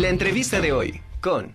[0.00, 1.52] La entrevista de hoy con...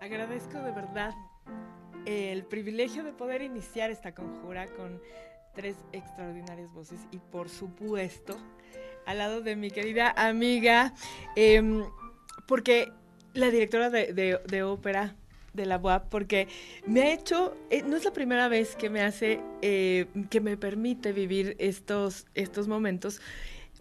[0.00, 1.12] Agradezco de verdad
[2.06, 4.98] el privilegio de poder iniciar esta conjura con
[5.54, 8.36] tres extraordinarias voces y por supuesto
[9.06, 10.94] al lado de mi querida amiga,
[11.36, 11.84] em,
[12.46, 12.92] porque
[13.34, 15.16] la directora de, ópera
[15.52, 16.48] de la UAP, porque
[16.86, 20.56] me ha hecho, eh, no es la primera vez que me hace, eh, que me
[20.56, 23.20] permite vivir estos, estos momentos.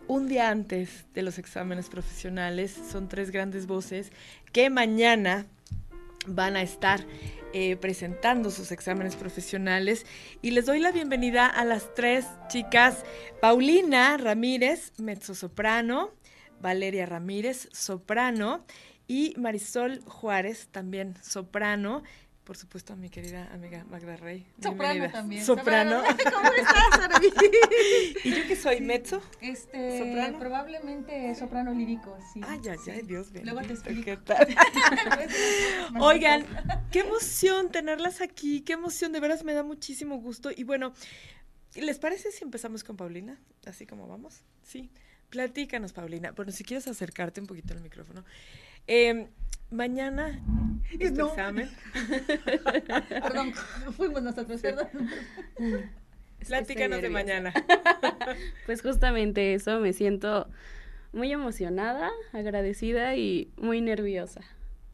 [0.08, 4.12] Un día antes de los exámenes profesionales, son tres grandes voces
[4.52, 5.46] que mañana
[6.28, 7.06] van a estar
[7.54, 10.06] eh, presentando sus exámenes profesionales
[10.42, 13.04] y les doy la bienvenida a las tres chicas,
[13.42, 16.12] Paulina Ramírez, mezzosoprano,
[16.62, 18.66] Valeria Ramírez, soprano
[19.08, 22.04] y Marisol Juárez, también soprano.
[22.44, 24.48] Por supuesto, a mi querida amiga Magda Rey.
[24.56, 25.12] Soprano bienvenida.
[25.12, 25.46] también.
[25.46, 26.02] Soprano.
[26.34, 27.22] ¿Cómo estás?
[28.24, 29.22] ¿Y yo que soy mezzo?
[29.42, 30.40] Este, ¿Soprano?
[30.40, 32.42] probablemente soprano lírico, sí.
[32.44, 33.44] Ay, ay, ay, Dios mío.
[33.46, 34.04] Luego te explico.
[34.04, 34.48] ¿Qué tal?
[36.02, 36.44] Oigan,
[36.92, 40.50] qué emoción tenerlas aquí, qué emoción, de veras me da muchísimo gusto.
[40.56, 40.94] Y bueno,
[41.76, 43.40] ¿les parece si empezamos con Paulina?
[43.68, 44.42] Así como vamos.
[44.64, 44.90] Sí.
[45.30, 46.32] Platícanos, Paulina.
[46.32, 48.26] Bueno, si quieres acercarte un poquito al micrófono.
[48.88, 49.30] Eh,
[49.72, 50.40] mañana
[51.00, 51.28] es tu No.
[51.30, 51.70] examen.
[53.22, 53.54] Perdón,
[53.96, 54.88] fuimos nosotros, perdón.
[56.48, 57.54] Platícanos de mañana.
[58.66, 60.48] Pues justamente eso, me siento
[61.12, 64.42] muy emocionada, agradecida y muy nerviosa.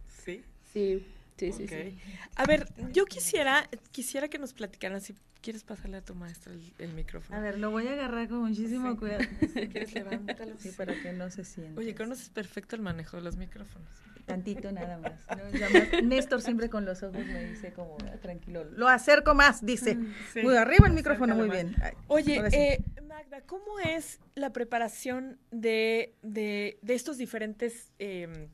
[0.08, 0.44] Sí.
[0.74, 1.06] Sí,
[1.38, 1.98] sí, sí, sí.
[2.36, 6.74] A ver, yo quisiera, quisiera que nos platicaran, si quieres pasarle a tu maestra el,
[6.80, 7.38] el micrófono.
[7.38, 8.98] A ver, lo voy a agarrar con muchísimo Sí.
[8.98, 9.24] cuidado.
[9.54, 10.56] Si quieres, levántalo.
[10.58, 11.80] Sí, para que no se sienta.
[11.80, 13.90] Oye, conoces perfecto el manejo de los micrófonos.
[14.28, 15.14] Tantito nada más.
[15.36, 16.02] ¿no?
[16.04, 18.66] Néstor siempre con los ojos me dice como, "Ah, tranquilo.
[18.66, 19.98] Lo acerco más, dice.
[20.34, 20.42] Sí.
[20.44, 21.76] Muy arriba el micrófono, muy bien.
[22.08, 22.56] Oye, sí.
[22.58, 28.50] eh, Magda, ¿cómo es la preparación de, de- de estos diferentes em,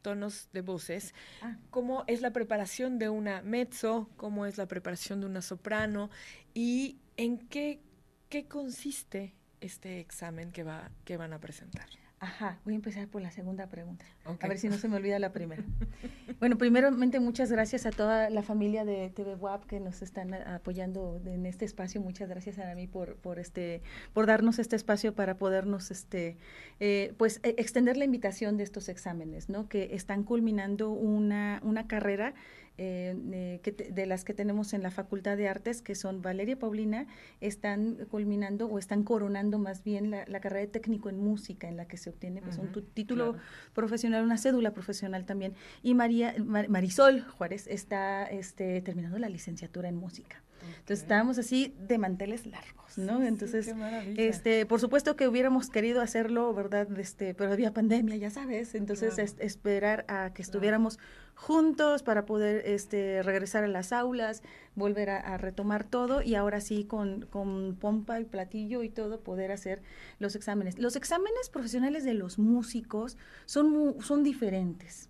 [0.00, 1.12] tonos de voces?
[1.42, 1.56] Ah.
[1.70, 4.08] ¿Cómo es la preparación de una mezzo?
[4.16, 6.08] ¿Cómo es la preparación de una soprano?
[6.54, 7.82] ¿Y en qué,
[8.28, 11.86] qué consiste este examen que, va, que van a presentar?
[12.22, 14.04] Ajá, voy a empezar por la segunda pregunta.
[14.40, 15.64] A ver si no se me olvida la primera.
[16.38, 21.18] bueno, primeramente muchas gracias a toda la familia de TV WAP que nos están apoyando
[21.24, 21.98] en este espacio.
[22.02, 23.80] Muchas gracias a mí por, por este,
[24.12, 26.36] por darnos este espacio para podernos, este,
[26.78, 29.70] eh, pues, e- extender la invitación de estos exámenes, ¿no?
[29.70, 32.34] Que están culminando una, una carrera
[32.82, 36.52] eh, que te- de las que tenemos en la Facultad de Artes, que son Valeria
[36.52, 37.06] y Paulina,
[37.40, 41.76] están culminando o están coronando más bien la, la carrera de técnico en música, en
[41.76, 43.46] la que se obtiene pues, un título claro.
[43.74, 45.52] profesional, una cédula profesional también.
[45.82, 50.42] Y María, Mar- Marisol Juárez está este, terminando la licenciatura en música.
[50.62, 53.18] Entonces estábamos así de manteles largos, ¿no?
[53.20, 53.74] Sí, Entonces,
[54.16, 56.88] este, por supuesto que hubiéramos querido hacerlo, ¿verdad?
[56.98, 58.74] Este, pero había pandemia, ya sabes.
[58.74, 59.24] Entonces, Claro.
[59.24, 60.98] es- esperar a que estuviéramos
[61.34, 64.42] juntos para poder este, regresar a las aulas,
[64.74, 69.20] volver a, a retomar todo y ahora sí con, con pompa y platillo y todo
[69.20, 69.80] poder hacer
[70.18, 70.78] los exámenes.
[70.78, 73.16] Los exámenes profesionales de los músicos
[73.46, 75.08] son, son diferentes.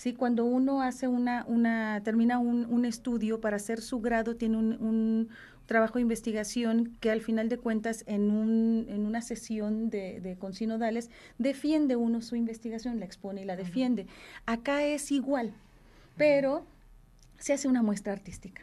[0.00, 4.56] Sí, cuando uno hace una, una termina un, un estudio para hacer su grado, tiene
[4.56, 5.28] un, un
[5.66, 10.38] trabajo de investigación que al final de cuentas en, un, en una sesión de, de
[10.38, 14.06] consinodales defiende uno su investigación, la expone y la defiende.
[14.46, 15.52] Acá es igual,
[16.16, 16.64] pero
[17.36, 18.62] se hace una muestra artística.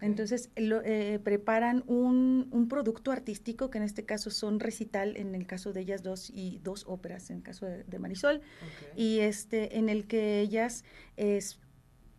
[0.00, 5.34] Entonces lo- eh, preparan un, un producto artístico, que en este caso son recital, en
[5.34, 8.40] el caso de ellas dos, y dos óperas, en el caso de, de Marisol,
[8.96, 10.84] y este, en el que ellas
[11.16, 11.58] es,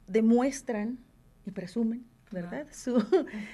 [0.07, 0.99] demuestran
[1.45, 2.67] y presumen, ¿verdad?
[2.71, 3.03] Su,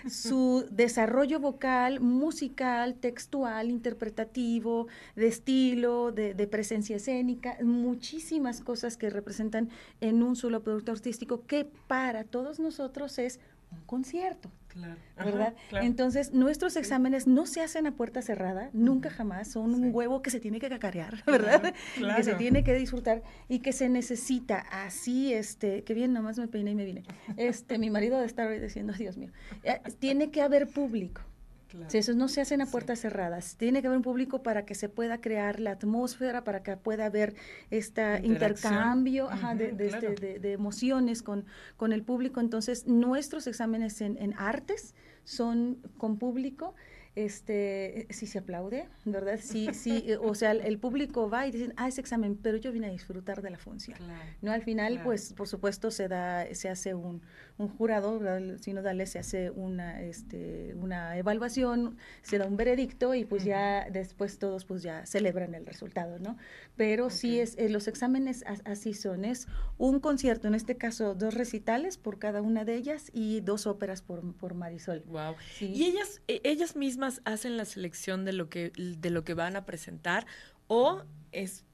[0.10, 9.10] su desarrollo vocal, musical, textual, interpretativo, de estilo, de, de presencia escénica, muchísimas cosas que
[9.10, 9.70] representan
[10.02, 13.40] en un solo producto artístico que para todos nosotros es
[13.72, 14.52] un concierto.
[14.68, 14.96] Claro.
[15.18, 15.54] ¿verdad?
[15.56, 15.86] Ajá, claro.
[15.88, 19.82] Entonces, nuestros exámenes no se hacen a puerta cerrada, nunca jamás, son Sí.
[19.82, 21.74] un huevo que se tiene que cacarear, ¿verdad?
[21.96, 26.38] Claro, Que se tiene que disfrutar y que se necesita así, este, que bien, nomás
[26.38, 27.04] me peiné y me vine.
[27.38, 29.32] Este, mi marido de estar hoy diciendo, Dios mío,
[29.64, 31.22] eh, tiene que haber público.
[31.68, 31.90] Claro.
[31.90, 32.72] Si esos no se hacen a Sí.
[32.72, 36.64] puertas cerradas, tiene que haber un público para que se pueda crear la atmósfera, para
[36.64, 37.36] que pueda haber
[37.72, 40.16] este intercambio ajá, de, de este- claro.
[40.16, 42.40] de- de emociones con, con el público.
[42.40, 46.74] Entonces, nuestros exámenes en, en artes son con público.
[47.20, 49.40] este, sí se aplaude, ¿verdad?
[49.42, 52.58] Sí, sí, eh, o sea, el, el público va y dicen, ah, ese examen, pero
[52.58, 53.98] yo vine a disfrutar de la función.
[53.98, 54.22] Claro.
[54.44, 55.06] No, al final, Claro.
[55.06, 57.24] pues, por supuesto, se da, se hace un,
[57.58, 58.22] un jurado,
[58.60, 64.38] sinodales, se hace una, este, una evaluación, se da un veredicto y pues ya después
[64.38, 66.38] todos pues ya celebran el resultado, ¿no?
[66.76, 67.44] Pero sí Ok.
[67.44, 69.48] es, eh, los exámenes as- así son, es
[69.80, 74.04] un concierto, en este caso dos recitales por cada una de ellas y dos óperas
[74.04, 75.04] por, por Marisol.
[75.08, 75.36] Wow.
[75.56, 75.72] Sí.
[75.74, 79.56] ¿Y ellas, e- ellas mismas hacen la selección de lo que, de lo que van
[79.56, 80.28] a presentar
[80.68, 81.02] o
[81.32, 81.66] es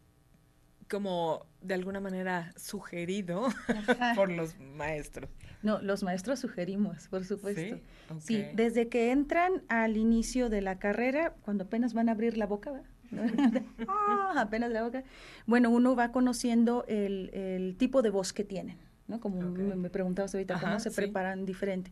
[0.90, 3.48] como de alguna manera sugerido
[4.16, 5.30] por los maestros?
[5.64, 7.78] No, los maestros sugerimos, por supuesto.
[8.20, 8.46] ¿Sí?
[8.54, 12.72] Desde que entran al inicio de la carrera, cuando apenas van a abrir la boca,
[12.72, 12.90] ¿verdad?
[13.88, 15.04] Ah, apenas la boca.
[15.46, 18.78] Bueno, uno va conociendo el, el tipo de voz que tienen,
[19.08, 19.20] ¿no?
[19.20, 20.96] Como me, me preguntabas ahorita, Ajá, cómo se sí.
[20.96, 21.92] preparan diferente.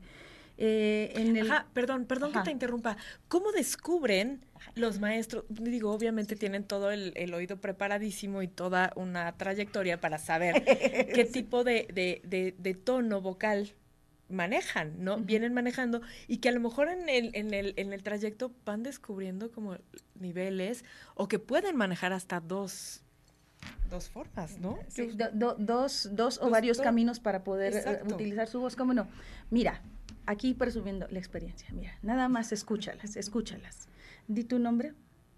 [0.57, 2.42] Eh, en el, Ajá, perdón, perdón Ajá.
[2.42, 2.98] que te interrumpa.
[3.27, 4.45] ¿Cómo descubren
[4.75, 5.45] los maestros?
[5.50, 10.63] Digo, obviamente tienen todo el, el oído preparadísimo y toda una trayectoria para saber
[11.15, 13.74] qué tipo de, de- de- de tono vocal
[14.30, 15.18] manejan, ¿no?
[15.18, 18.81] Vienen manejando y que a lo mejor en el, en el, en el trayecto van
[18.83, 19.75] descubriendo como
[20.19, 23.01] niveles o que pueden manejar hasta dos,
[23.89, 24.80] dos formas, ¿no?
[24.88, 28.15] Sí, do- do- dos, dos o varios do- caminos para poder eh, Exacto.
[28.15, 29.07] utilizar su voz, ¿cómo no?
[29.50, 29.81] Mira,
[30.25, 33.88] aquí presumiendo la experiencia, mira, nada más escúchalas, escúchalas.
[34.27, 34.94] Di tu nombre,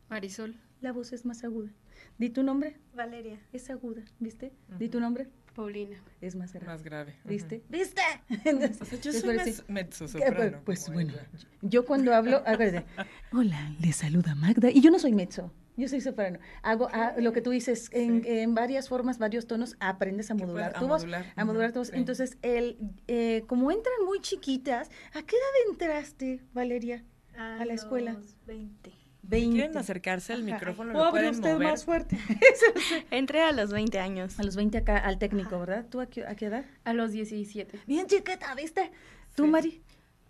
[0.09, 0.55] Marisol.
[0.81, 1.69] la voz es más aguda.
[2.17, 3.39] Di tu nombre, Valeria.
[3.53, 4.51] es aguda, ¿viste?
[4.77, 5.97] Di tu nombre, Paulina.
[6.21, 6.65] es más grave.
[6.67, 7.15] más grave.
[7.23, 7.63] ¿Viste?
[7.69, 8.01] ¿Viste?
[8.45, 11.27] Entonces, O sea, yo soy decir- mezzosoprano, que, pues, pues bueno, ella.
[11.61, 12.85] yo cuando hablo, acuérdate,
[13.31, 16.39] hola, le saluda Magda, y yo no soy mezzo, yo soy soprano.
[16.61, 18.29] Hago ah, lo que tú dices, en, Sí.
[18.29, 21.79] en varias formas, varios tonos, aprendes a modular tu a voz, modular, a modular tu
[21.79, 21.87] voz.
[21.89, 21.93] sí.
[21.95, 22.77] Entonces, el,
[23.07, 27.03] eh, como entran muy chiquitas, ¿a qué edad entraste, Valeria?
[27.37, 28.13] A la escuela.
[28.13, 28.91] los 20.
[28.91, 29.55] Si 20.
[29.57, 30.53] quieren acercarse al Ajá.
[30.53, 31.67] micrófono, ¿Puedo lo hablar pueden usted mover.
[31.69, 32.17] más fuerte?
[33.11, 34.39] Entré a los 20 años.
[34.39, 35.85] A los 20 acá al técnico, ¿verdad?
[35.89, 36.65] ¿Tú a qué, a qué edad?
[36.83, 37.79] A los 17.
[37.87, 38.91] Bien chiquita, ¿viste?
[39.35, 39.49] ¿Tú, Sí.
[39.49, 39.81] Mari?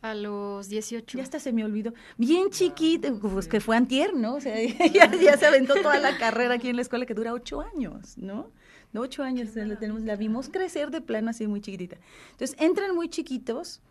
[0.04, 1.18] A los 18.
[1.18, 1.94] Ya hasta se me olvidó.
[2.18, 4.36] Bien chiquita, pues que fue antier, ¿no?
[4.36, 4.54] O sea,
[4.94, 8.18] ya, ya se aventó toda la carrera aquí en la escuela que dura ocho años,
[8.18, 8.52] ¿no?
[8.92, 11.96] De ocho años la, tenemos, la vimos crecer de plano así muy chiquitita.
[12.32, 13.82] Entonces, entran muy chiquitos,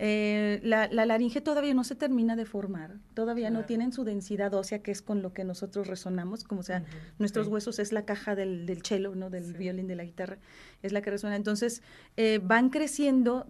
[0.00, 4.54] eh, la, la laringe todavía no se termina de formar, todavía no tienen su densidad
[4.54, 6.84] ósea, que es con lo que nosotros resonamos, como sea,
[7.18, 7.52] nuestros sí.
[7.52, 9.28] huesos es la caja del, del cello, ¿no?
[9.28, 9.58] Del Sí.
[9.58, 10.38] violín, de la guitarra,
[10.82, 11.34] es la que resuena.
[11.36, 11.82] Entonces,
[12.16, 13.44] eh, van creciendo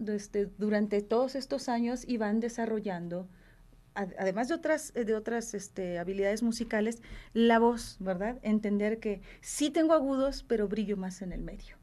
[0.57, 3.27] durante todos estos años y van desarrollando,
[3.93, 7.01] ad- además de otras, eh, de otras este, habilidades musicales,
[7.33, 8.39] la voz, ¿verdad?
[8.41, 11.75] Entender que sí tengo agudos, pero brillo más en el medio,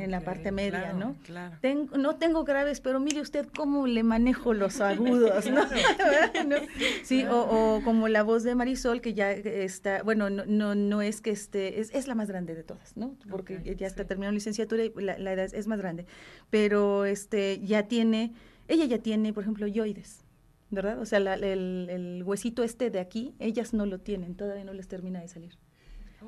[0.00, 1.16] en la parte media, claro, ¿no?
[1.24, 1.56] Claro.
[1.60, 5.62] Ten- no tengo graves, pero mire usted cómo le manejo los agudos, ¿no?
[6.46, 6.56] ¿No?
[7.02, 7.40] Sí, o,
[7.76, 11.30] o como la voz de Marisol, que ya está, bueno, no, no, no es que
[11.30, 13.16] esté, es, es la más grande de todas, ¿no?
[13.30, 14.08] Porque ya está sí.
[14.08, 16.06] terminando licenciatura y la, la edad es, es más grande,
[16.50, 18.32] pero este ya tiene,
[18.68, 20.24] ella ya tiene, por ejemplo, yoides,
[20.70, 20.98] ¿verdad?
[21.00, 24.72] O sea, la- el, el huesito este de aquí, ellas no lo tienen, todavía no
[24.72, 25.56] les termina de salir.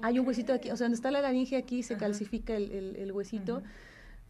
[0.03, 2.01] Hay un huesito aquí, o sea, donde está la laringe aquí se Ajá.
[2.07, 3.63] calcifica el, el- el huesito.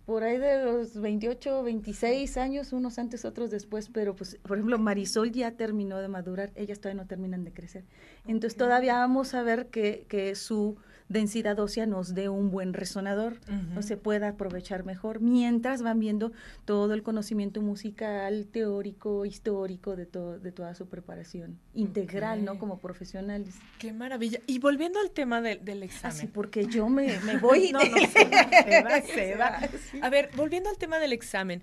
[0.06, 4.76] Por ahí de los 28, 26 años, unos antes, otros después, pero pues, por ejemplo,
[4.78, 7.84] Marisol ya terminó de madurar, ellas todavía no terminan de crecer.
[8.26, 10.76] Entonces todavía vamos a ver que, que su
[11.10, 13.82] densidad ósea nos dé un buen resonador, o Ujú.
[13.82, 16.32] se pueda aprovechar mejor, mientras van viendo
[16.64, 22.58] todo el conocimiento musical, teórico, histórico de, to- de toda su preparación integral, ¿no?
[22.58, 23.56] Como profesionales.
[23.78, 24.38] Qué maravilla.
[24.46, 26.30] Y volviendo al tema del, del Así, examen.
[26.32, 27.72] porque yo me, me voy.
[27.72, 29.50] No, no, se va, se va, se Se va.
[29.50, 29.98] va, sí.
[30.02, 31.62] A ver, volviendo al tema del examen.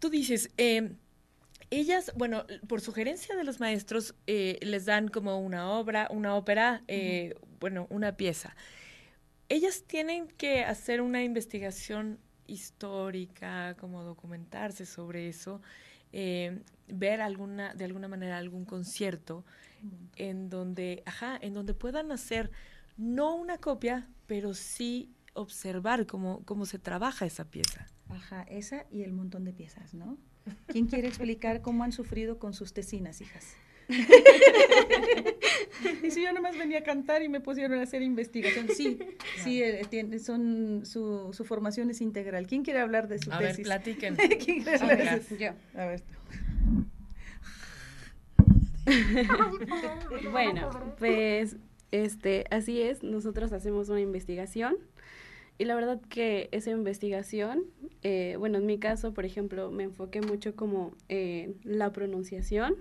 [0.00, 0.92] Tú dices, eh,
[1.70, 6.82] ellas, bueno, por sugerencia de los maestros, eh, les dan como una obra, una ópera,
[6.88, 8.54] eh, bueno, una pieza.
[9.48, 15.60] Ellas tienen que hacer una investigación histórica, como documentarse sobre eso,
[16.12, 19.44] eh, ver alguna, de alguna manera algún concierto
[20.16, 22.50] en donde, ajá, en donde puedan hacer
[22.96, 27.86] no una copia, pero sí observar cómo, cómo se trabaja esa pieza.
[28.08, 30.16] Ajá, esa y el montón de piezas, ¿no?
[30.68, 33.54] ¿Quién quiere explicar cómo han sufrido con sus tesinas, hijas?
[36.02, 38.68] y si yo nomás venía a cantar y me pusieron a hacer investigación.
[38.68, 38.98] Sí,
[39.44, 42.46] sí, eh, tiene- son, su, su formación es integral.
[42.46, 44.16] ¿Quién quiere hablar de su A ver, platiquen.
[44.44, 45.22] ¿Quién quiere hablar de Venga.
[45.22, 45.50] su- Yo.
[45.74, 46.02] A ver.
[50.32, 51.56] Bueno, pues
[51.90, 54.76] este, así es, nosotros hacemos una investigación
[55.58, 57.64] y la verdad que esa investigación,
[58.02, 62.76] eh, bueno, en mi caso, por ejemplo, me enfoqué mucho como en la pronunciación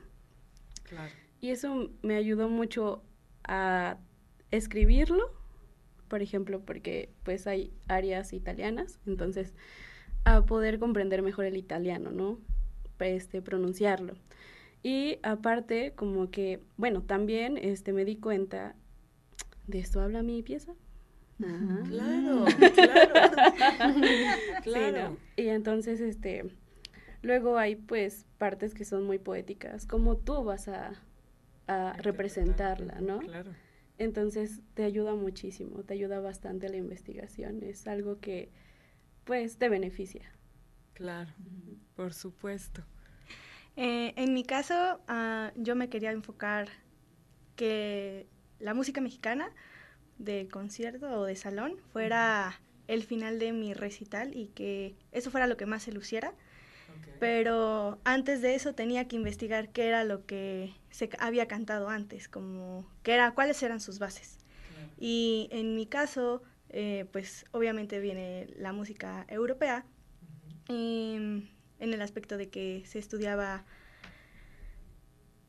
[0.83, 1.11] Claro.
[1.45, 3.03] Y eso me ayudó mucho
[3.43, 3.99] a
[4.49, 5.31] escribirlo,
[6.07, 9.53] por ejemplo, porque pues hay áreas italianas, entonces
[10.23, 12.39] a poder comprender mejor el italiano, ¿no?
[12.97, 14.15] Este, pronunciarlo.
[14.81, 18.73] Y aparte, como que, bueno, también este, me di cuenta,
[19.67, 20.73] ¿de esto habla mi pieza?
[21.37, 23.13] Claro, claro.
[24.63, 25.17] claro.
[25.37, 26.45] Y entonces, este,
[27.21, 31.04] luego hay pues partes que son muy poéticas, como tú vas a,
[31.67, 33.19] a representarla, ¿no?
[33.19, 33.51] Claro.
[33.97, 38.49] Entonces te ayuda muchísimo, te ayuda bastante la investigación, es algo que
[39.23, 40.31] pues te beneficia.
[40.93, 41.31] Claro,
[41.95, 42.83] por supuesto.
[43.75, 46.69] Eh, en mi caso, ah, yo me quería enfocar
[47.55, 48.27] que
[48.59, 49.49] la música mexicana
[50.17, 55.47] de concierto o de salón fuera el final de mi recital y que eso fuera
[55.47, 56.33] lo que más se luciera.
[57.19, 62.29] Pero antes de eso tenía que investigar qué era lo que se había cantado antes,
[62.29, 64.37] como qué era, cuáles eran sus bases.
[64.97, 69.85] Y en mi caso, eh, pues obviamente viene la música europea,
[70.69, 71.49] en
[71.79, 73.65] el aspecto de que se estudiaba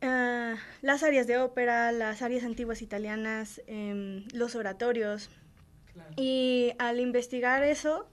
[0.03, 5.31] ah, las áreas de ópera, las áreas antiguas italianas, em, los oratorios.
[6.17, 8.11] Y al investigar eso,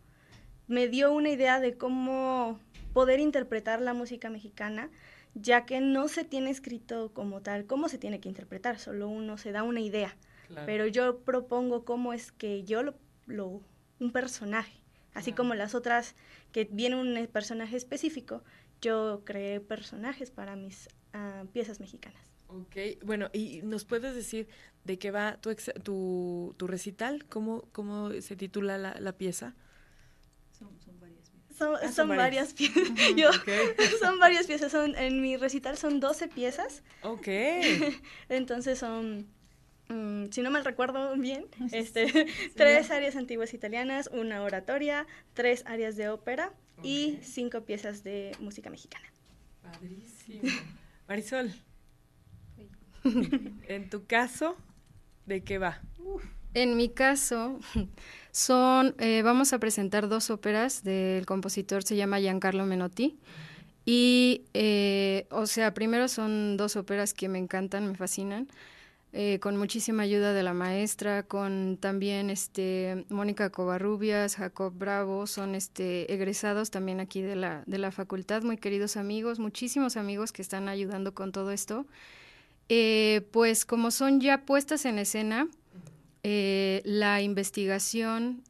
[0.68, 2.60] me dio una idea de cómo
[2.94, 4.92] poder interpretar la música mexicana,
[5.36, 9.38] ya que no se tiene escrito como tal cómo se tiene que interpretar, solo uno
[9.38, 10.16] se da una idea.
[10.66, 12.84] Pero yo propongo cómo es que yo
[13.26, 13.62] lo,
[14.00, 14.80] un personaje,
[15.16, 16.16] así como las otras
[16.52, 18.44] que viene un personaje específico,
[18.80, 22.22] yo creé personajes para mis ah, piezas mexicanas.
[22.50, 24.48] Ok, bueno, ¿y nos puedes decir
[24.84, 27.26] de qué va tu, tu, tu recital?
[27.26, 29.56] ¿Cómo, ¿Cómo se titula la, la pieza?
[31.58, 32.84] Son, ah, son, varias, piezas.
[34.00, 34.72] Son varias piezas.
[34.72, 36.84] Son, en mi recital son 12 piezas.
[37.04, 37.28] Ok.
[38.30, 39.28] Entonces son,
[39.90, 45.96] mm, si no mal recuerdo bien, este, tres áreas antiguas italianas, una oratoria, tres áreas
[45.96, 49.08] de ópera y cinco piezas de música mexicana.
[49.62, 50.42] Padrísimo.
[51.08, 51.54] Marisol,
[53.68, 54.58] en tu caso,
[55.26, 55.82] ¿de qué va?
[56.54, 57.60] En mi caso,
[58.32, 63.18] son, eh, vamos a presentar dos óperas del compositor, se llama Giancarlo Menotti.
[63.86, 68.48] Y, eh, o sea, primero son dos óperas que me encantan, me fascinan,
[69.12, 75.54] eh, con muchísima ayuda de la maestra, con también este, Mónica Covarrubias, Jacob Bravo, son
[75.56, 80.42] este, egresados también aquí de la, de la facultad, muy queridos amigos, muchísimos amigos que
[80.42, 81.86] están ayudando con todo esto.
[83.32, 85.48] pues como son ya puestas en escena,
[86.24, 88.44] eh, la investigación,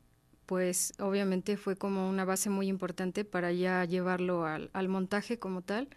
[0.45, 5.87] pues obviamente fue como una base muy importante para ya llevarlo al, montaje como tal.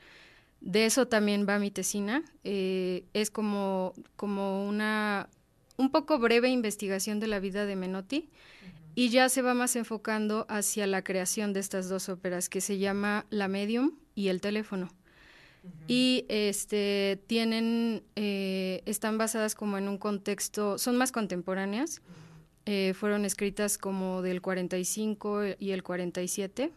[0.60, 2.24] De eso también va mi tesina.
[2.44, 5.28] Eh, es como, como una
[5.76, 8.30] un poco breve investigación de la vida de Menotti
[8.94, 12.78] y ya se va más enfocando hacia la creación de estas dos óperas que se
[12.78, 14.88] llama La Medium y El Teléfono
[15.88, 22.02] y este tienen eh, están basadas como en un contexto son más contemporáneas
[22.64, 26.72] eh, fueron escritas como del 45 y el 47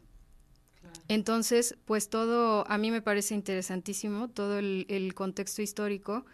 [1.07, 6.25] entonces pues todo a mí me parece interesantísimo todo el, contexto histórico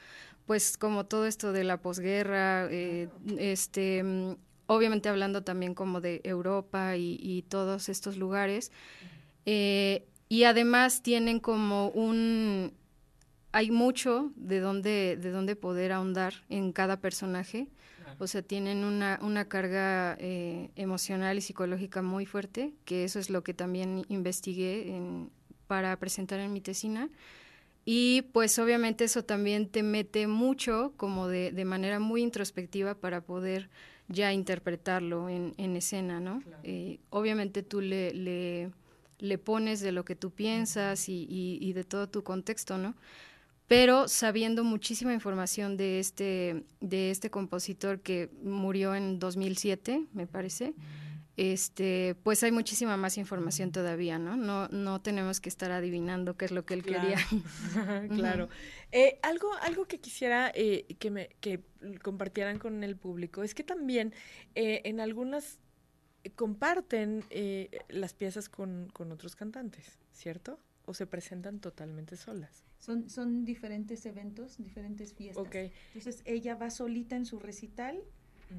[0.45, 3.07] pues como todo esto de la posguerra eh,
[3.38, 4.35] este mm,
[4.67, 8.71] obviamente hablando también como de Europa y, todos estos lugares
[10.36, 12.74] y además tienen como un
[13.54, 17.70] hay mucho de dónde de dónde poder ahondar en cada personaje.
[18.20, 23.30] O sea tienen una, una carga eh, emocional y psicológica muy fuerte que eso es
[23.30, 25.01] lo que también investigué
[25.68, 27.10] para presentar en mi tesina.
[27.86, 33.22] Y pues obviamente eso también te mete mucho como de, de manera muy introspectiva para
[33.22, 33.70] poder
[34.10, 38.72] ya interpretarlo en, en escena no eh, obviamente tú le, le
[39.25, 42.96] le pones de lo que tú piensas y, y, de todo tu contexto, ¿no?
[43.67, 50.75] Pero sabiendo muchísima información de este, de este compositor que murió en 2007, me parece,
[51.38, 54.38] este, pues hay muchísima más información todavía, ¿no?
[54.38, 57.17] No, no tenemos que estar adivinando qué es lo que él quería.
[58.10, 58.50] claro.
[58.91, 61.60] Eh, algo, algo que quisiera eh, que me que
[62.01, 64.13] compartieran con el público es que también
[64.53, 65.60] eh, en algunas
[66.32, 70.60] comparten eh, las piezas con, otros cantantes, ¿cierto?
[70.86, 72.63] ¿O se presentan totalmente solas?
[72.79, 75.48] Son, son diferentes eventos, diferentes fiestas.
[75.94, 78.03] Entonces ella va solita en su recital,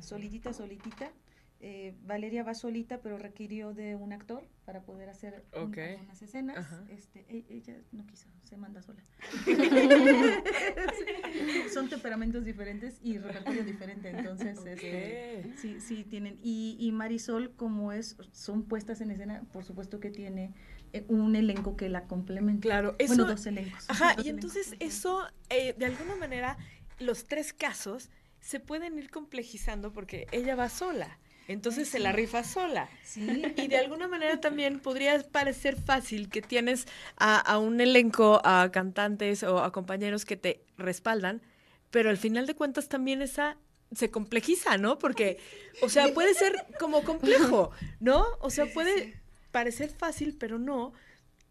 [0.00, 1.12] solitita, solitita,
[1.60, 5.78] eh, Valeria va solita, pero requirió de un actor para poder hacer un- Ok.
[5.78, 6.56] algunas escenas.
[6.58, 6.84] Ajá.
[6.88, 9.02] Este, e- ella no quiso, se manda sola.
[11.72, 16.38] Son temperamentos diferentes y repertorio diferente, entonces este, sí, sí tienen.
[16.42, 20.52] Y, y Marisol, como es, son puestas en escena, por supuesto que tiene
[20.92, 22.62] eh, un elenco que la complementa.
[22.62, 23.08] Claro, eso.
[23.14, 23.84] bueno, dos elencos.
[23.88, 26.56] Ajá, dos y entonces eso, eh, de alguna manera,
[26.98, 28.10] los tres casos
[28.40, 31.18] se pueden ir complejizando porque ella va sola.
[31.48, 32.88] Entonces se la rifa sola.
[33.04, 33.42] Sí.
[33.56, 36.86] Y de alguna manera también podría parecer fácil que tienes
[37.16, 41.42] a, a un elenco, a cantantes o a compañeros que te respaldan,
[41.90, 43.56] pero al final de cuentas también esa
[43.94, 44.98] se complejiza, ¿no?
[44.98, 45.38] Porque,
[45.82, 48.26] o sea, puede ser como complejo, ¿no?
[48.40, 49.20] O sea, puede
[49.52, 50.92] parecer fácil, pero no,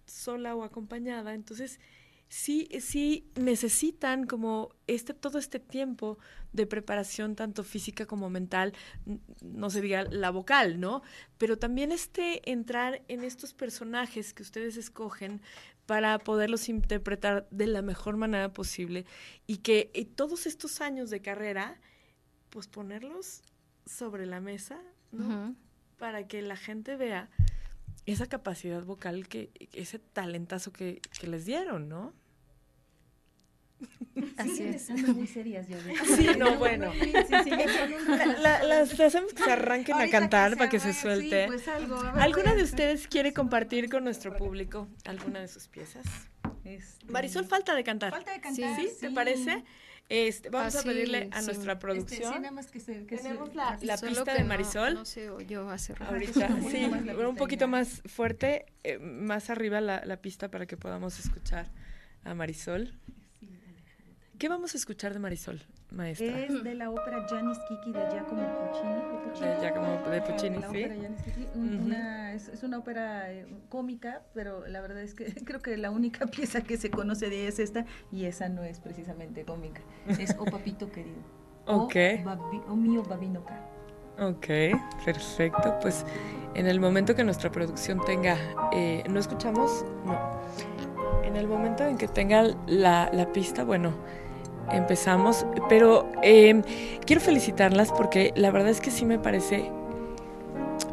[0.06, 1.34] sola o acompañada.
[1.34, 1.80] Entonces,
[2.28, 6.18] sí, sí necesitan como este, todo este tiempo
[6.54, 8.74] de preparación, tanto física como mental,
[9.42, 11.02] no se diga la vocal, ¿no?
[11.38, 15.42] Pero también este entrar en estos personajes que ustedes escogen
[15.86, 19.06] para poderlos interpretar de la mejor manera posible
[19.46, 21.80] y que eh, todos estos años de carrera,
[22.50, 23.44] pues ponerlos
[23.86, 25.56] sobre la mesa, ¿no?
[25.98, 27.30] Para que la gente vea
[28.06, 32.14] esa capacidad vocal, que ese talentazo que, que les dieron, ¿no?
[34.38, 34.90] Así Siguen es.
[34.90, 35.78] estando muy serias, yo.
[36.16, 36.92] Sí, no, bueno.
[36.94, 37.12] Sí,
[37.44, 37.50] sí,
[38.42, 41.48] La- las hacemos que se arranquen a cantar para que se sí, suelte.
[41.48, 45.68] pues algo, a ver, ¿Alguna de ustedes quiere compartir con nuestro público alguna de sus
[45.68, 46.06] piezas?
[46.64, 48.12] Este, Marisol, falta de cantar.
[48.12, 48.76] falta de cantar.
[48.80, 48.88] ¿Sí?
[49.00, 49.64] ¿Te parece?
[50.08, 51.46] Este, vamos a pedirle a sí.
[51.48, 52.34] nuestra Este, producción.
[52.34, 54.94] sí, nada más que se, que se- Tenemos la, la Solo pista de no- Marisol.
[54.94, 56.14] No, se oyó hace rato.
[56.14, 57.68] Ahorita, Un poquito sí, más la un poquito ya.
[57.68, 61.72] más fuerte, eh, más arriba la, la pista para que podamos escuchar
[62.24, 62.94] a Marisol.
[64.40, 65.62] ¿Qué vamos a escuchar de Marisol,
[65.92, 66.40] maestra?
[66.40, 69.46] Es de la ópera Janis Kiki de Giacomo Puccini.
[69.50, 70.84] de Giacomo- de Puccini, la sí.
[70.84, 71.86] ópera Janis Kiki, un- Ujú.
[71.86, 75.90] una- es, es una ópera eh, cómica, pero la verdad es que creo que la
[75.92, 79.82] única pieza que se conoce de ella es esta, y esa no es precisamente cómica.
[80.20, 81.18] Es O Papito Querido.
[81.68, 81.96] Ok.
[81.96, 83.64] O, Babi- o Mío Babino Caro.
[84.20, 84.46] Ok,
[85.04, 85.76] perfecto.
[85.82, 86.06] Pues
[86.54, 88.38] en el momento que nuestra producción tenga,
[88.72, 89.84] eh, ¿no escuchamos?
[90.06, 90.40] No.
[91.24, 93.96] En el momento en que tenga la, la pista, bueno,
[94.72, 95.46] empezamos.
[95.70, 96.62] Pero eh,
[97.06, 99.70] quiero felicitarlas porque la verdad es que sí me parece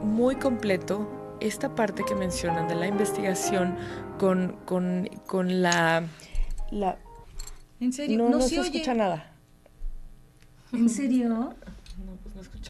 [0.03, 1.09] muy completo
[1.41, 3.77] esta parte que mencionan de la investigación
[4.19, 6.05] con, con, con la,
[6.71, 6.99] la...
[7.81, 8.19] ¿En serio?
[8.19, 8.69] No, No, no se, se oye.
[8.71, 9.33] escucha nada.
[10.73, 11.29] ¿En serio?
[11.29, 11.55] No,
[12.23, 12.69] pues no escucha.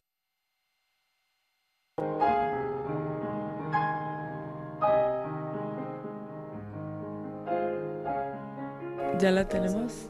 [9.19, 10.09] ¿Ya la tenemos?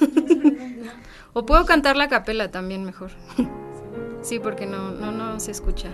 [1.32, 3.10] O puedo cantar la capela también mejor.
[4.22, 5.90] Sí, porque no, no, no se escucha.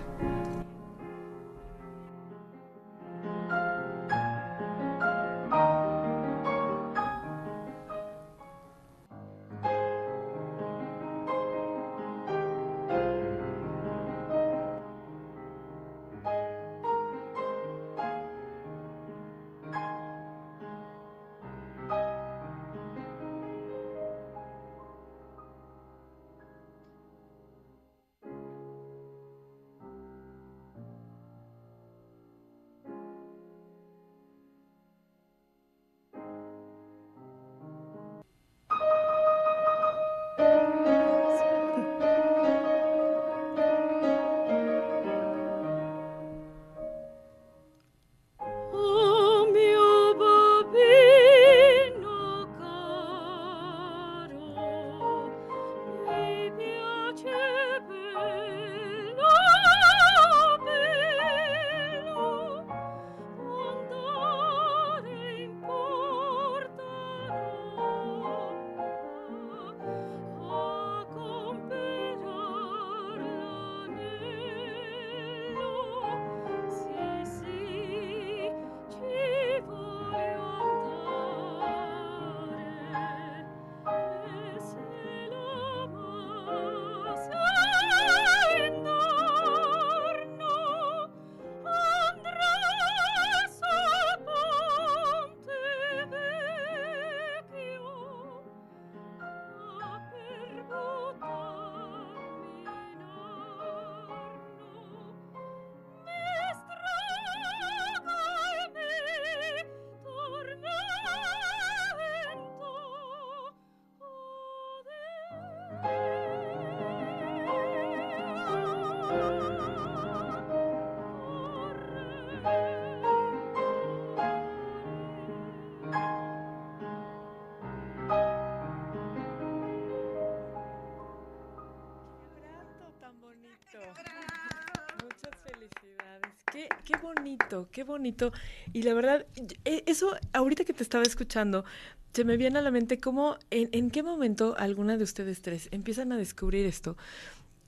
[136.62, 138.32] Qué, qué bonito, qué bonito.
[138.72, 139.26] Y la verdad,
[139.64, 141.64] e, eso, ahorita que te estaba escuchando,
[142.12, 145.68] se me viene a la mente cómo, en, en qué momento alguna de ustedes tres
[145.72, 146.96] empiezan a descubrir esto,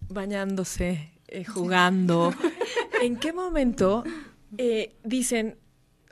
[0.08, 2.32] bañándose, eh, jugando.
[3.02, 4.04] ¿En qué momento
[4.58, 5.58] eh, dicen,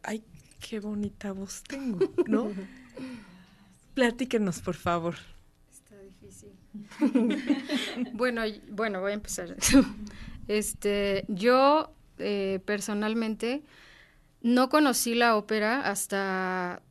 [0.03, 0.25] ay,
[0.59, 2.51] qué bonita voz tengo, ¿no?
[3.95, 5.15] Platíquenos, por favor.
[5.71, 6.53] Está difícil.
[8.15, 9.55] bueno, bueno, voy a empezar.
[10.49, 13.63] este, yo eh, personalmente
[14.43, 16.83] no conocí la ópera hasta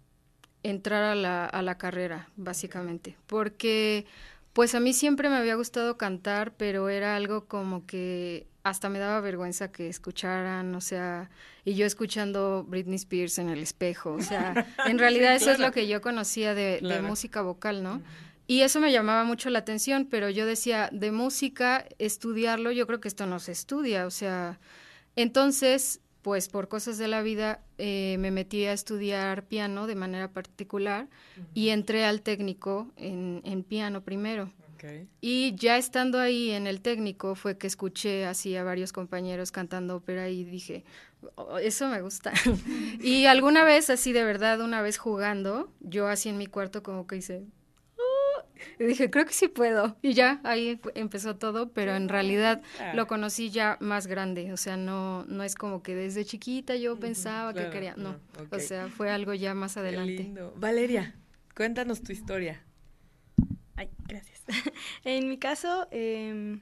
[0.64, 4.06] entrar a la, a la carrera, básicamente, porque
[4.54, 9.00] pues a mí siempre me había gustado cantar, pero era algo como que hasta me
[9.00, 11.30] daba vergüenza que escucharan, o sea,
[11.66, 14.54] y yo escuchando Britney Spears en el espejo, o sea,
[14.86, 18.02] en realidad eso es lo que yo conocía de, de música vocal, ¿no?
[18.48, 23.00] Y eso me llamaba mucho la atención, pero yo decía, de música, estudiarlo, yo creo
[23.00, 24.60] que esto no se estudia, o sea,
[25.16, 30.32] entonces, pues por cosas de la vida, eh, me metí a estudiar piano de manera
[30.32, 31.08] particular
[31.54, 34.52] y entré al técnico en, en piano primero.
[35.20, 39.98] Y ya estando ahí en el técnico fue que escuché así a varios compañeros cantando
[39.98, 40.84] ópera y dije,
[41.36, 42.34] oh, eso me gusta.
[43.02, 47.06] y alguna vez, así de verdad, una vez jugando, yo así en mi cuarto como
[47.06, 47.44] que hice,
[48.80, 49.98] y dije, creo que sí puedo.
[50.02, 52.62] Y ya, ahí empezó todo, pero en realidad
[52.94, 54.54] lo conocí ya más grande.
[54.54, 57.96] O sea, no, no es como que desde chiquita yo pensaba que quería.
[57.96, 58.20] No,
[58.50, 60.34] o sea, fue algo ya más adelante.
[60.56, 61.16] Valeria,
[61.56, 62.64] cuéntanos tu historia.
[63.76, 64.44] Ay, gracias.
[65.04, 66.62] en mi caso, em,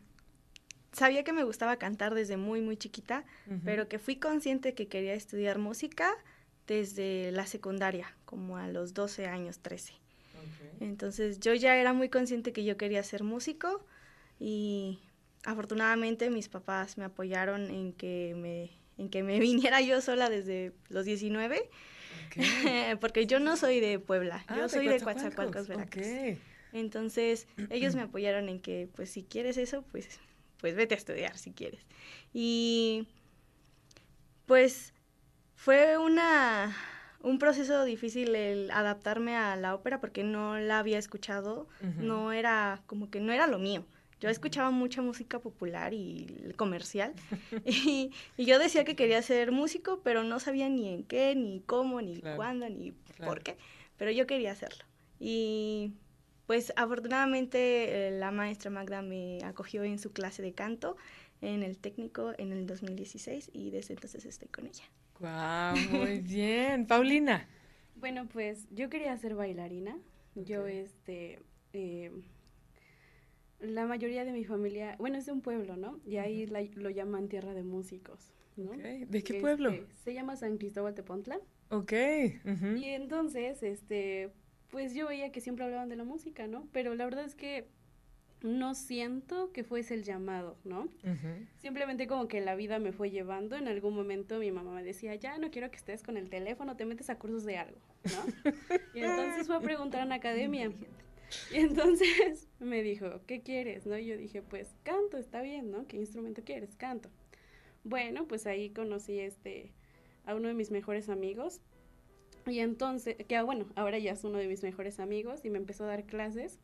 [0.92, 3.26] sabía que me gustaba cantar desde muy, muy chiquita,
[3.66, 6.14] pero que fui consciente que quería estudiar música
[6.68, 9.94] desde la secundaria, como a los 12 años, 13.
[10.80, 13.86] Entonces yo ya era muy consciente que yo quería ser músico
[14.40, 15.00] y
[15.44, 20.74] afortunadamente mis papás me apoyaron en que me, en que me viniera yo sola desde
[20.90, 21.70] los 19,
[23.02, 26.08] porque yo no soy de Puebla, yo ah, soy de Coatzacoalcos, Veracruz.
[26.72, 30.20] Entonces ellos me apoyaron en que pues si quieres eso, pues,
[30.58, 31.82] pues vete a estudiar si quieres.
[32.32, 33.08] Y
[34.46, 34.94] pues
[35.56, 36.76] fue una
[37.22, 42.82] un proceso difícil el adaptarme a la ópera porque no la había escuchado, no era
[42.86, 43.86] como que no era lo mío.
[44.20, 47.14] Yo escuchaba mucha música popular y comercial
[47.66, 52.02] y, yo decía que quería ser músico, pero no sabía ni en qué, ni cómo,
[52.02, 53.58] ni cuándo, ni por qué,
[53.98, 54.84] pero yo quería hacerlo.
[55.20, 55.94] Y
[56.48, 60.98] pues afortunadamente eh, la maestra Magda me acogió en su clase de canto
[61.42, 64.84] en el técnico en el 2016 y desde entonces estoy con ella.
[65.20, 66.88] Wow, muy bien.
[66.88, 67.48] Paulina.
[67.96, 69.98] Bueno, pues yo quería ser bailarina.
[70.36, 71.40] Yo, este,
[71.74, 72.12] eh,
[73.60, 76.00] la mayoría de mi familia, bueno, es de un pueblo, ¿no?
[76.06, 78.72] Y ahí lo llaman tierra de músicos, ¿no?
[78.72, 79.72] ¿De qué pueblo?
[79.72, 81.40] Este, se llama San Cristóbal Tepontla.
[81.70, 81.94] Ok.
[82.78, 84.32] Y entonces, este,
[84.70, 86.68] pues yo veía que siempre hablaban de la música, ¿no?
[86.72, 87.68] Pero la verdad es que
[88.42, 90.88] no siento que fuese el llamado, ¿no?
[91.58, 93.56] Simplemente como que la vida me fue llevando.
[93.56, 96.76] En algún momento mi mamá me decía, ya no quiero que estés con el teléfono,
[96.76, 98.54] te metes a cursos de algo, ¿no?
[98.94, 100.72] y entonces fue a preguntar en academia.
[101.52, 103.86] Y entonces me dijo, ¿qué quieres?
[103.86, 103.98] ¿No?
[103.98, 105.88] Y yo dije, pues canto, está bien, ¿no?
[105.88, 106.76] ¿Qué instrumento quieres?
[106.76, 107.10] Canto.
[107.84, 109.72] Bueno, pues ahí conocí este
[110.26, 111.62] a uno de mis mejores amigos.
[112.46, 115.58] Y entonces, que ah, bueno, ahora ya es uno de mis mejores amigos y me
[115.58, 116.58] empezó a dar clases.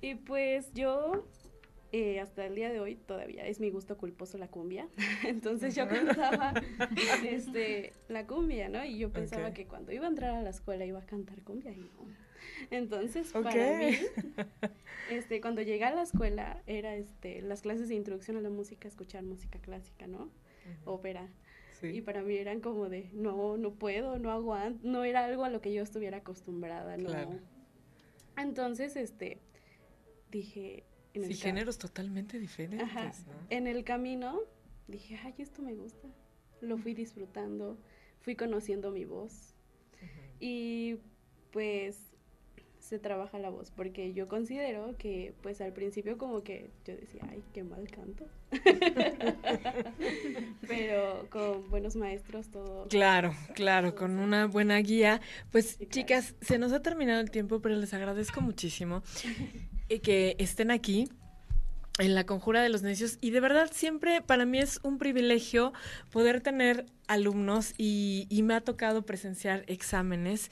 [0.00, 1.26] Y pues yo
[1.92, 4.88] eh, hasta el día de hoy todavía es mi gusto culposo la cumbia.
[5.26, 6.52] Entonces yo cantaba
[7.26, 8.84] este, la cumbia, ¿no?
[8.84, 11.72] Y yo pensaba que cuando iba a entrar a la escuela iba a cantar cumbia
[11.72, 12.26] y no.
[12.70, 13.96] Entonces, para mí,
[15.10, 18.88] este, cuando llegué a la escuela era este, las clases de introducción a la música,
[18.88, 20.30] escuchar música clásica, ¿no?
[20.84, 21.28] Ópera.
[21.82, 25.50] Y para mí eran como de, no, no puedo, no aguanto, no era algo a
[25.50, 27.10] lo que yo estuviera acostumbrada, ¿no?
[28.36, 29.40] Entonces, este,
[30.30, 30.84] dije...
[31.14, 33.24] En sí, géneros totalmente diferentes.
[33.48, 34.40] En el camino
[34.86, 36.08] dije, ay, esto me gusta.
[36.60, 37.78] Lo fui disfrutando,
[38.20, 39.54] fui conociendo mi voz.
[40.38, 40.98] Y
[41.52, 41.98] pues
[42.78, 47.22] se trabaja la voz, porque yo considero que pues al principio como que yo decía,
[47.28, 48.28] ay, qué mal canto.
[50.68, 52.86] Pero con buenos maestros todo.
[52.86, 55.20] Claro, claro, con una buena guía.
[55.50, 59.02] Pues chicas, se nos ha terminado el tiempo, pero les agradezco muchísimo
[59.88, 61.08] que estén aquí
[61.98, 65.72] en la conjura de los necios y de verdad siempre para mí es un privilegio
[66.10, 70.50] poder tener alumnos y, me ha tocado presenciar exámenes.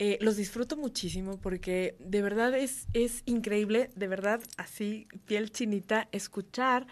[0.00, 6.08] Eh, los disfruto muchísimo porque de verdad es, es increíble, de verdad así, piel chinita,
[6.12, 6.86] escuchar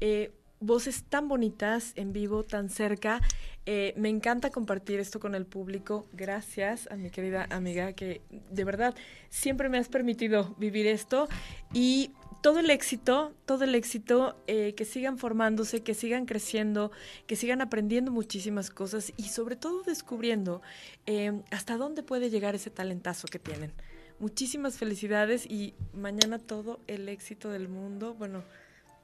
[0.00, 3.20] eh, voces tan bonitas en vivo, tan cerca.
[3.66, 6.06] Eh, me encanta compartir esto con el público.
[6.12, 8.94] Gracias a mi querida amiga que de verdad
[9.28, 11.28] siempre me has permitido vivir esto
[11.72, 16.90] y todo el éxito, todo el éxito, eh, que sigan formándose, que sigan creciendo,
[17.26, 20.62] que sigan aprendiendo muchísimas cosas y sobre todo descubriendo
[21.06, 23.72] eh, hasta dónde puede llegar ese talentazo que tienen.
[24.18, 28.42] Muchísimas felicidades y mañana todo el éxito del mundo, bueno,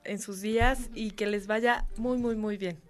[0.04, 2.85] en sus días y que les vaya muy, muy, muy bien.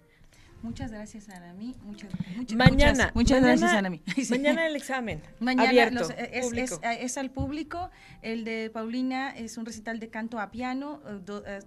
[0.63, 1.75] Muchas gracias, Anami.
[1.83, 2.09] Muchas,
[2.55, 3.11] mañana.
[3.13, 4.01] Muchas, gracias, Anami.
[4.29, 5.21] Mañana el examen.
[5.39, 7.89] Mañana abierto, es, es, es, al público.
[8.21, 11.59] El de Paulina es un recital de canto a piano, eh, do, eh,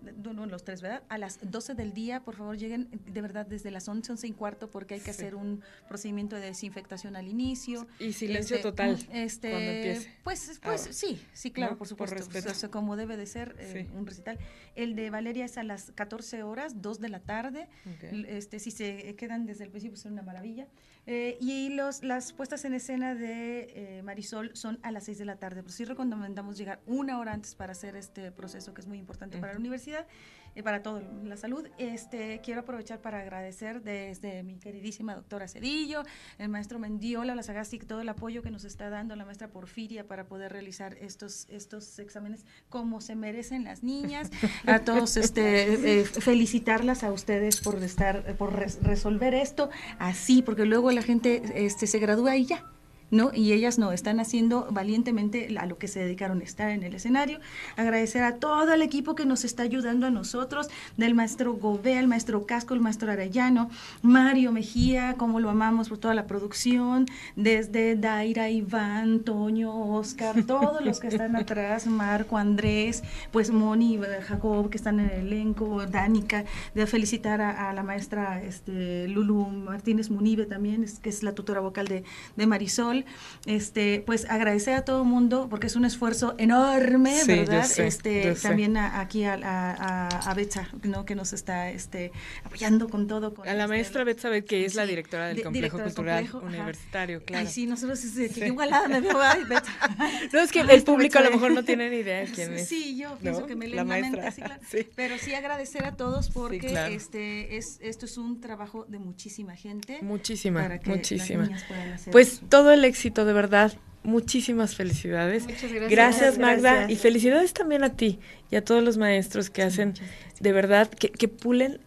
[0.49, 1.03] los tres, ¿verdad?
[1.09, 4.33] A las 12 del día, por favor, lleguen de verdad desde las 11, 11 y
[4.33, 5.23] cuarto, porque hay que sí.
[5.23, 7.87] hacer un procedimiento de desinfectación al inicio.
[8.01, 10.15] Y silencio este, total este, cuando empiece.
[10.25, 11.79] Pues, pues ah, sí, sí, claro, ¿no?
[11.79, 12.17] por supuesto.
[12.17, 13.97] Por como debe de ser eh, sí.
[13.97, 14.39] un recital.
[14.75, 17.69] El de Valeria es a las 14 horas, 2 de la tarde.
[17.97, 18.27] Okay.
[18.29, 20.67] Este, si se quedan desde el principio, son una maravilla.
[21.07, 25.25] Eh, y los, las puestas en escena de eh, Marisol son a las 6 de
[25.25, 28.87] la tarde, pero sí recomendamos llegar una hora antes para hacer este proceso que es
[28.87, 29.41] muy importante uh -huh.
[29.41, 30.07] para la universidad
[30.55, 31.67] y para toda la salud.
[31.79, 36.03] Este, quiero aprovechar para agradecer desde mi queridísima doctora Cedillo,
[36.39, 40.07] el maestro Mendiola, la Sagasti, todo el apoyo que nos está dando la maestra Porfiria
[40.07, 44.31] para poder realizar estos, estos exámenes como se merecen las niñas.
[44.67, 50.65] A todos este, eh, felicitarlas a ustedes por estar, por res resolver esto así, porque
[50.65, 52.65] luego la gente este, se gradúa y ya
[53.11, 53.31] ¿no?
[53.35, 57.41] Y ellas no, están haciendo valientemente a lo que se dedicaron estar en el escenario.
[57.77, 62.09] Agradecer a todo el equipo que nos está ayudando a nosotros, del maestro Gobea, el
[62.09, 63.71] maestro Casco, el maestro Arellano,
[64.03, 70.85] Mario Mejía, como lo amamos por toda la producción, desde Daira, Iván, Toño, Oscar, todos
[70.85, 76.45] los que están atrás, Marco, Andrés, pues Moni, Jacob, que están en el elenco, Dánica,
[76.75, 81.87] de felicitar a, la maestra este, Lulu Martínez Munive también, que es la tutora vocal
[81.87, 83.00] de Marisol
[83.47, 87.65] este, pues agradecer a todo el mundo porque es un esfuerzo enorme, sí, ¿verdad?
[87.65, 91.05] Sé, este, también a, aquí a, a, a Betsa, ¿no?
[91.05, 92.13] que nos está este,
[92.45, 93.35] apoyando con todo.
[93.35, 95.85] Con a la este, maestra Betsa Bet, que es sí, la directora del Complejo directora
[95.85, 97.27] del Cultural complejo, Universitario, ajá.
[97.27, 97.47] claro.
[97.47, 99.73] Ay, sí, nosotros es de que igualada me veo, ay, Betsa.
[100.33, 102.69] no, es que el público a lo mejor no tiene ni idea de quién es.
[102.69, 103.47] Sí, yo pienso ¿no?
[103.47, 104.23] que me leen la maestra.
[104.23, 104.63] mente, sí, claro.
[104.71, 104.89] sí.
[104.95, 106.93] Pero sí agradecer a todos porque claro.
[106.93, 109.99] este es esto es un trabajo de muchísima gente.
[110.03, 111.41] Muchísima, para que muchísima.
[111.41, 112.47] Las niñas puedan hacer Pues eso.
[112.49, 113.73] todo el éxito, de verdad.
[114.03, 115.45] Muchísimas felicidades.
[115.45, 115.91] Muchas gracias.
[115.91, 116.73] Gracias, Magda.
[116.75, 116.91] Gracias.
[116.91, 118.19] Y felicidades también a ti
[118.51, 119.95] y a todos los maestros que hacen,
[120.41, 121.81] de verdad, que, que pulen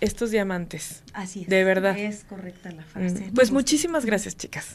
[0.00, 1.02] estos diamantes.
[1.12, 1.48] Así es.
[1.48, 1.98] De verdad.
[1.98, 3.26] Es correcta la frase.
[3.26, 3.34] Mm.
[3.34, 4.68] Pues muchísimas gracias, chicas.